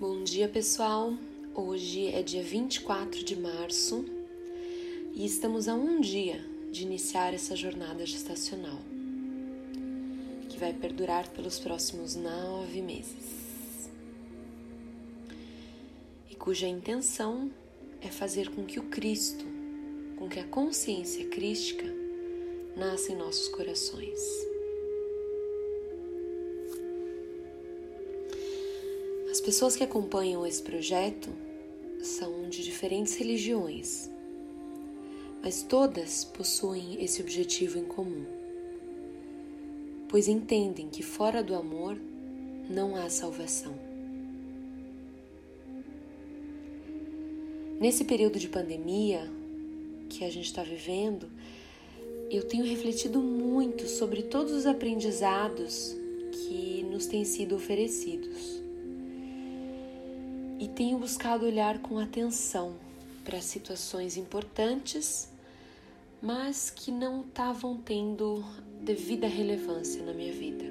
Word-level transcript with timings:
Bom 0.00 0.24
dia, 0.24 0.48
pessoal. 0.48 1.12
Hoje 1.54 2.06
é 2.06 2.22
dia 2.22 2.42
24 2.42 3.22
de 3.22 3.38
março 3.38 4.02
e 5.14 5.26
estamos 5.26 5.68
a 5.68 5.74
um 5.74 6.00
dia 6.00 6.42
de 6.72 6.84
iniciar 6.84 7.34
essa 7.34 7.54
jornada 7.54 8.06
gestacional, 8.06 8.78
que 10.48 10.56
vai 10.56 10.72
perdurar 10.72 11.28
pelos 11.28 11.58
próximos 11.58 12.16
nove 12.16 12.80
meses 12.80 13.90
e 16.30 16.34
cuja 16.34 16.66
intenção 16.66 17.50
é 18.00 18.08
fazer 18.08 18.48
com 18.48 18.64
que 18.64 18.80
o 18.80 18.84
Cristo, 18.84 19.44
com 20.16 20.30
que 20.30 20.40
a 20.40 20.44
consciência 20.44 21.28
crística 21.28 21.84
nasça 22.74 23.12
em 23.12 23.16
nossos 23.16 23.48
corações. 23.48 24.39
As 29.40 29.46
pessoas 29.46 29.74
que 29.74 29.82
acompanham 29.82 30.46
esse 30.46 30.62
projeto 30.62 31.30
são 32.02 32.50
de 32.50 32.62
diferentes 32.62 33.16
religiões, 33.16 34.10
mas 35.42 35.62
todas 35.62 36.26
possuem 36.26 37.02
esse 37.02 37.22
objetivo 37.22 37.78
em 37.78 37.84
comum, 37.84 38.26
pois 40.10 40.28
entendem 40.28 40.90
que 40.90 41.02
fora 41.02 41.42
do 41.42 41.54
amor 41.54 41.96
não 42.68 42.94
há 42.94 43.08
salvação. 43.08 43.72
Nesse 47.80 48.04
período 48.04 48.38
de 48.38 48.46
pandemia 48.46 49.26
que 50.10 50.22
a 50.22 50.28
gente 50.28 50.44
está 50.44 50.62
vivendo, 50.62 51.30
eu 52.30 52.46
tenho 52.46 52.66
refletido 52.66 53.22
muito 53.22 53.88
sobre 53.88 54.22
todos 54.22 54.52
os 54.52 54.66
aprendizados 54.66 55.96
que 56.30 56.82
nos 56.90 57.06
têm 57.06 57.24
sido 57.24 57.56
oferecidos 57.56 58.59
e 60.60 60.68
tenho 60.68 60.98
buscado 60.98 61.46
olhar 61.46 61.78
com 61.78 61.98
atenção 61.98 62.74
para 63.24 63.40
situações 63.40 64.18
importantes, 64.18 65.32
mas 66.20 66.68
que 66.68 66.92
não 66.92 67.22
estavam 67.22 67.78
tendo 67.78 68.44
devida 68.82 69.26
relevância 69.26 70.02
na 70.02 70.12
minha 70.12 70.34
vida. 70.34 70.64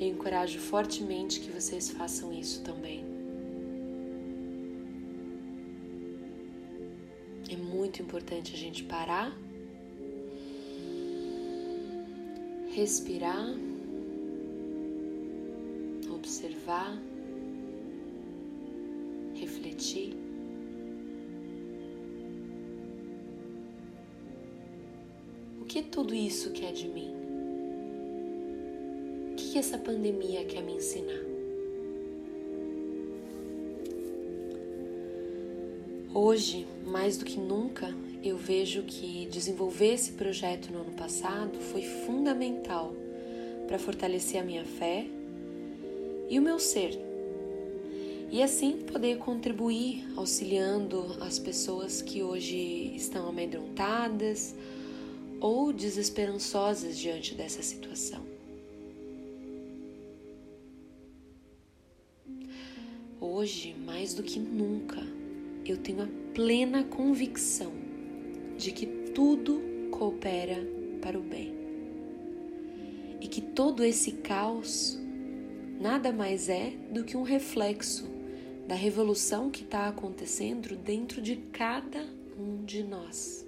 Eu 0.00 0.08
encorajo 0.08 0.60
fortemente 0.60 1.40
que 1.40 1.50
vocês 1.50 1.90
façam 1.90 2.32
isso 2.32 2.62
também. 2.62 3.04
É 7.50 7.56
muito 7.56 8.00
importante 8.00 8.54
a 8.54 8.56
gente 8.56 8.84
parar, 8.84 9.36
respirar 12.76 13.73
observar, 16.64 16.98
refletir. 19.34 20.16
O 25.60 25.64
que 25.66 25.82
tudo 25.82 26.14
isso 26.14 26.50
quer 26.52 26.72
de 26.72 26.88
mim? 26.88 27.14
O 29.32 29.34
que 29.36 29.58
essa 29.58 29.76
pandemia 29.76 30.44
quer 30.44 30.62
me 30.62 30.74
ensinar? 30.74 31.22
Hoje, 36.14 36.66
mais 36.86 37.16
do 37.18 37.24
que 37.24 37.38
nunca, 37.38 37.92
eu 38.22 38.38
vejo 38.38 38.84
que 38.84 39.26
desenvolver 39.26 39.94
esse 39.94 40.12
projeto 40.12 40.72
no 40.72 40.80
ano 40.82 40.92
passado 40.92 41.58
foi 41.58 41.82
fundamental 41.82 42.94
para 43.66 43.78
fortalecer 43.78 44.40
a 44.40 44.44
minha 44.44 44.64
fé 44.64 45.06
e 46.28 46.38
o 46.38 46.42
meu 46.42 46.58
ser. 46.58 46.98
E 48.30 48.42
assim 48.42 48.78
poder 48.78 49.18
contribuir 49.18 50.04
auxiliando 50.16 51.16
as 51.20 51.38
pessoas 51.38 52.02
que 52.02 52.22
hoje 52.22 52.94
estão 52.96 53.28
amedrontadas 53.28 54.54
ou 55.40 55.72
desesperançosas 55.72 56.98
diante 56.98 57.34
dessa 57.34 57.62
situação. 57.62 58.22
Hoje, 63.20 63.74
mais 63.84 64.14
do 64.14 64.22
que 64.22 64.38
nunca, 64.38 65.02
eu 65.64 65.76
tenho 65.76 66.02
a 66.02 66.08
plena 66.34 66.84
convicção 66.84 67.72
de 68.58 68.70
que 68.72 68.86
tudo 69.14 69.60
coopera 69.90 70.66
para 71.00 71.18
o 71.18 71.22
bem 71.22 71.54
e 73.20 73.28
que 73.28 73.40
todo 73.40 73.84
esse 73.84 74.12
caos 74.12 74.98
nada 75.84 76.10
mais 76.10 76.48
é 76.48 76.70
do 76.90 77.04
que 77.04 77.14
um 77.14 77.22
reflexo 77.22 78.08
da 78.66 78.74
revolução 78.74 79.50
que 79.50 79.64
está 79.64 79.86
acontecendo 79.86 80.74
dentro 80.78 81.20
de 81.20 81.36
cada 81.36 82.02
um 82.38 82.64
de 82.64 82.82
nós. 82.82 83.46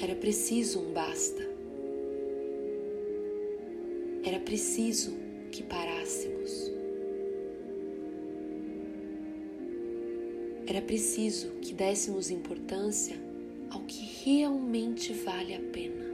Era 0.00 0.14
preciso 0.14 0.78
um 0.78 0.92
basta. 0.92 1.42
Era 4.24 4.38
preciso 4.38 5.16
que 5.50 5.64
parássemos. 5.64 6.70
Era 10.68 10.82
preciso 10.82 11.48
que 11.60 11.74
dessemos 11.74 12.30
importância 12.30 13.16
ao 13.70 13.80
que 13.80 14.04
realmente 14.24 15.12
vale 15.12 15.52
a 15.52 15.60
pena. 15.60 16.05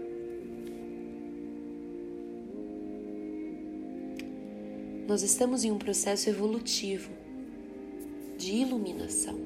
Nós 5.13 5.23
estamos 5.23 5.63
em 5.63 5.71
um 5.71 5.77
processo 5.77 6.31
evolutivo 6.31 7.11
de 8.39 8.55
iluminação. 8.55 9.39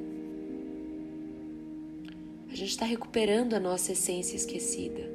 A 2.48 2.54
gente 2.54 2.68
está 2.68 2.84
recuperando 2.84 3.54
a 3.54 3.58
nossa 3.58 3.90
essência 3.90 4.36
esquecida, 4.36 5.10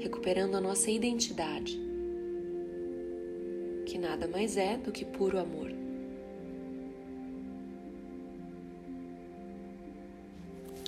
recuperando 0.00 0.54
a 0.54 0.60
nossa 0.62 0.90
identidade, 0.90 1.78
que 3.84 3.98
nada 3.98 4.26
mais 4.26 4.56
é 4.56 4.78
do 4.78 4.90
que 4.90 5.04
puro 5.04 5.38
amor. 5.38 5.70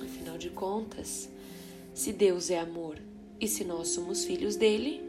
Afinal 0.03 0.39
de 0.39 0.49
contas, 0.49 1.29
se 1.93 2.15
Deus 2.15 2.49
é 2.49 2.59
amor 2.59 2.97
e 3.39 3.47
se 3.47 3.63
nós 3.63 3.89
somos 3.89 4.25
filhos 4.25 4.57
dele, 4.57 5.03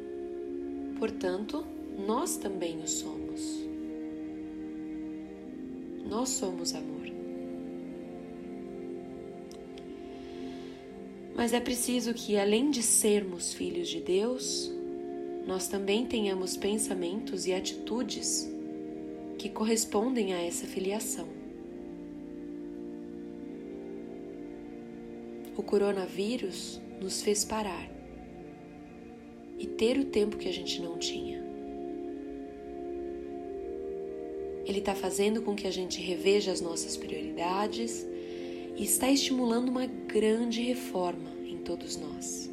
portanto, 1.00 1.77
nós 1.98 2.38
também 2.38 2.80
o 2.82 2.88
somos. 2.88 3.66
Nós 6.08 6.30
somos 6.30 6.74
amor. 6.76 7.08
Mas 11.36 11.54
é 11.54 11.60
preciso 11.60 12.14
que, 12.14 12.38
além 12.38 12.72
de 12.72 12.82
sermos 12.82 13.54
filhos 13.54 13.88
de 13.88 14.02
Deus, 14.02 14.72
nós 15.46 15.68
também 15.68 16.06
tenhamos 16.06 16.58
pensamentos 16.58 17.46
e 17.46 17.54
atitudes 17.54 18.50
que 19.38 19.48
correspondem 19.48 20.34
a 20.34 20.42
essa 20.42 20.66
filiação. 20.66 21.28
O 25.56 25.64
coronavírus 25.64 26.82
nos 27.02 27.22
fez 27.22 27.46
parar 27.46 27.90
e 29.58 29.66
ter 29.66 29.98
o 29.98 30.06
tempo 30.06 30.38
que 30.38 30.48
a 30.48 30.54
gente 30.54 30.82
não 30.82 30.98
tinha. 30.98 31.47
Ele 34.68 34.80
está 34.80 34.94
fazendo 34.94 35.42
com 35.42 35.56
que 35.56 35.66
a 35.66 35.72
gente 35.72 36.02
reveja 36.02 36.52
as 36.52 36.60
nossas 36.60 36.98
prioridades 36.98 38.06
e 38.76 38.84
está 38.84 39.10
estimulando 39.10 39.70
uma 39.70 39.86
grande 39.86 40.62
reforma 40.62 41.32
em 41.46 41.60
todos 41.60 41.96
nós. 41.96 42.52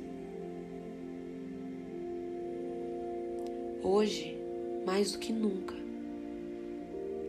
Hoje, 3.83 4.39
mais 4.87 5.11
do 5.11 5.19
que 5.19 5.33
nunca, 5.33 5.75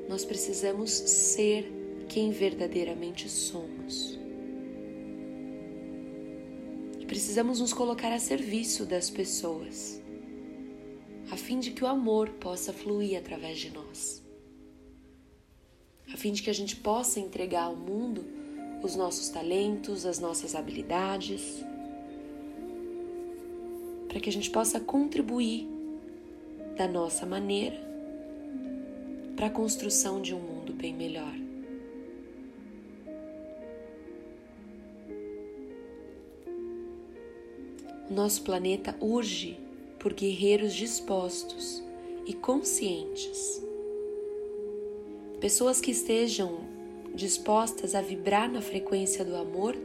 nós 0.08 0.24
precisamos 0.24 0.92
ser 0.92 1.68
quem 2.08 2.30
verdadeiramente 2.30 3.28
somos. 3.28 4.20
E 7.00 7.06
precisamos 7.08 7.60
nos 7.60 7.74
colocar 7.74 8.14
a 8.14 8.20
serviço 8.20 8.86
das 8.86 9.10
pessoas, 9.10 10.00
a 11.32 11.36
fim 11.36 11.58
de 11.60 11.72
que 11.72 11.84
o 11.84 11.88
amor 11.88 12.30
possa 12.34 12.72
fluir 12.72 13.18
através 13.18 13.58
de 13.58 13.72
nós 13.72 14.25
a 16.14 16.18
fim 16.18 16.32
de 16.32 16.42
que 16.42 16.50
a 16.50 16.54
gente 16.54 16.76
possa 16.76 17.20
entregar 17.20 17.64
ao 17.64 17.76
mundo 17.76 18.26
os 18.84 18.96
nossos 18.96 19.30
talentos, 19.30 20.06
as 20.06 20.20
nossas 20.20 20.56
habilidades, 20.56 21.64
para 24.08 24.20
que 24.20 24.30
a 24.30 24.34
gente 24.34 24.50
possa 24.50 24.80
contribuir 24.80 25.68
da 26.78 26.88
nossa 26.88 27.26
maneira 27.26 27.78
para 29.36 29.48
a 29.48 29.50
construção 29.50 30.22
de 30.22 30.34
um 30.34 30.40
mundo 30.40 30.74
bem 30.74 30.94
melhor. 30.94 31.34
O 38.10 38.14
nosso 38.14 38.44
planeta 38.44 38.96
urge 39.02 39.60
por 40.00 40.14
guerreiros 40.14 40.74
dispostos 40.74 41.84
e 42.26 42.34
conscientes. 42.34 43.62
Pessoas 45.46 45.80
que 45.80 45.92
estejam 45.92 46.62
dispostas 47.14 47.94
a 47.94 48.02
vibrar 48.02 48.52
na 48.52 48.64
frequência 48.64 49.24
do 49.24 49.36
amor 49.36 49.76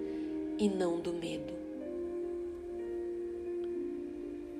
e 0.58 0.70
não 0.70 0.98
do 0.98 1.12
medo. 1.12 1.52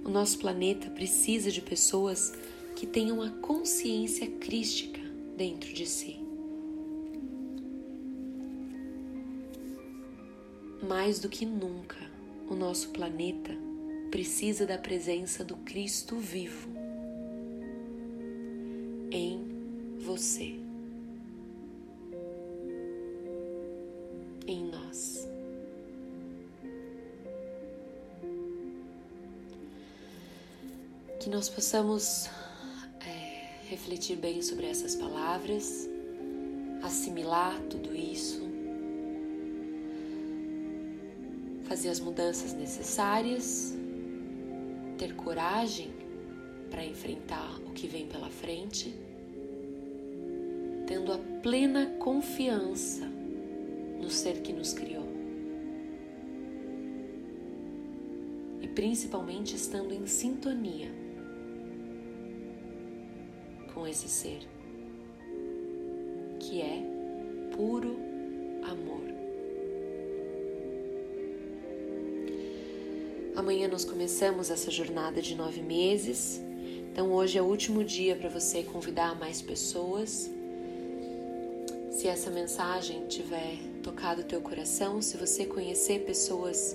O 0.05 0.11
nosso 0.11 0.39
planeta 0.39 0.91
precisa 0.91 1.51
de 1.51 1.63
pessoas 1.63 2.35
que 2.77 2.87
tenham 2.87 3.23
a 3.23 3.31
consciência 3.31 4.27
crística 4.27 5.01
dentro 5.39 5.73
de 5.73 5.87
si. 5.87 6.21
Mais 10.87 11.19
do 11.19 11.31
que 11.31 11.47
nunca, 11.47 11.97
o 12.47 12.55
nosso 12.55 12.91
planeta 12.91 13.57
precisa 14.11 14.67
da 14.67 14.77
presença 14.77 15.43
do 15.43 15.57
Cristo 15.57 16.17
vivo 16.19 16.69
em 19.11 19.43
você, 19.99 20.69
nós. 24.91 25.29
Que 31.21 31.31
nós 31.31 31.49
possamos 31.49 32.29
é, 33.07 33.69
refletir 33.69 34.17
bem 34.17 34.43
sobre 34.43 34.67
essas 34.67 34.97
palavras, 34.97 35.89
assimilar 36.83 37.61
tudo 37.71 37.95
isso, 37.95 38.41
fazer 41.65 41.91
as 41.91 42.01
mudanças 42.01 42.53
necessárias 42.53 43.75
ter 44.99 45.15
coragem 45.15 45.91
para 46.69 46.85
enfrentar 46.85 47.59
o 47.67 47.73
que 47.73 47.87
vem 47.87 48.07
pela 48.07 48.29
frente, 48.29 48.95
tendo 50.87 51.13
a 51.13 51.19
plena 51.43 51.87
confiança 51.99 53.10
no 54.01 54.11
ser 54.11 54.41
que 54.41 54.53
nos 54.53 54.73
criou. 54.73 55.07
E 58.61 58.69
principalmente 58.69 59.55
estando 59.55 59.93
em 59.93 60.07
sintonia 60.07 60.91
com 63.75 63.87
esse 63.87 64.09
ser, 64.09 64.41
que 66.39 66.61
é 66.61 66.83
puro 67.57 67.97
amor. 68.63 69.01
Amanhã 73.37 73.69
nós 73.69 73.85
começamos 73.85 74.51
essa 74.51 74.71
jornada 74.71 75.23
de 75.23 75.35
nove 75.35 75.63
meses. 75.63 76.41
Então 76.93 77.13
hoje 77.13 77.39
é 77.39 77.43
o 77.43 77.47
último 77.47 77.83
dia 77.83 78.15
para 78.17 78.29
você 78.29 78.63
convidar 78.63 79.19
mais 79.19 79.41
pessoas. 79.41 80.31
Se 82.01 82.09
essa 82.09 82.31
mensagem 82.31 83.07
tiver 83.09 83.59
tocado 83.83 84.23
o 84.23 84.25
teu 84.25 84.41
coração, 84.41 85.03
se 85.03 85.19
você 85.19 85.45
conhecer 85.45 86.07
pessoas 86.07 86.75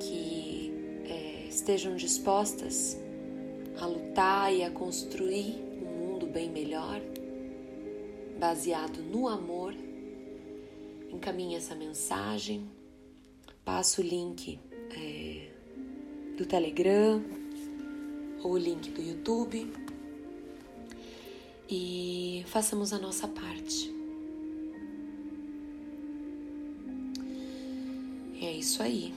que 0.00 0.72
é, 1.04 1.48
estejam 1.50 1.94
dispostas 1.96 2.96
a 3.78 3.84
lutar 3.84 4.54
e 4.54 4.62
a 4.62 4.70
construir 4.70 5.62
um 5.82 6.06
mundo 6.06 6.26
bem 6.26 6.50
melhor, 6.50 6.98
baseado 8.40 9.02
no 9.02 9.28
amor, 9.28 9.74
encaminhe 11.12 11.56
essa 11.56 11.74
mensagem, 11.74 12.66
passa 13.66 14.00
o 14.00 14.04
link. 14.04 14.58
É, 14.92 15.50
do 16.38 16.46
Telegram 16.46 17.22
ou 18.42 18.52
o 18.52 18.58
link 18.58 18.90
do 18.92 19.02
YouTube 19.02 19.70
e 21.68 22.42
façamos 22.46 22.94
a 22.94 22.98
nossa 22.98 23.28
parte. 23.28 24.03
Isso 28.64 28.82
aí. 28.82 29.14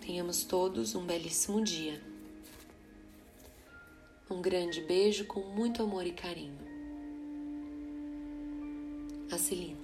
Tenhamos 0.00 0.44
todos 0.44 0.94
um 0.94 1.04
belíssimo 1.04 1.62
dia. 1.62 2.02
Um 4.30 4.40
grande 4.40 4.80
beijo 4.80 5.26
com 5.26 5.40
muito 5.40 5.82
amor 5.82 6.06
e 6.06 6.12
carinho. 6.12 6.58
A 9.30 9.36
Celina. 9.36 9.83